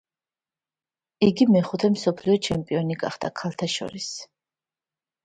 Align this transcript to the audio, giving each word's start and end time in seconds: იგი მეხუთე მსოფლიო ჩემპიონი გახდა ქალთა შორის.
იგი 1.27 1.45
მეხუთე 1.55 1.91
მსოფლიო 1.95 2.37
ჩემპიონი 2.47 2.97
გახდა 3.05 3.31
ქალთა 3.43 3.69
შორის. 3.75 4.09